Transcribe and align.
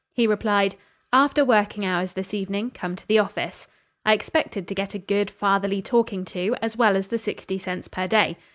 He 0.15 0.25
replied, 0.25 0.77
'After 1.13 1.45
working 1.45 1.85
hours 1.85 2.13
this 2.13 2.33
evening, 2.33 2.71
come 2.71 2.95
to 2.95 3.07
the 3.07 3.19
office.' 3.19 3.67
I 4.03 4.13
expected 4.13 4.67
to 4.67 4.73
get 4.73 4.95
a 4.95 4.97
good 4.97 5.29
fatherly 5.29 5.83
talking 5.83 6.25
to 6.33 6.55
as 6.59 6.75
well 6.75 6.95
as 6.97 7.05
the 7.05 7.19
sixty 7.19 7.59
cents 7.59 7.87
per 7.87 8.07
day. 8.07 8.35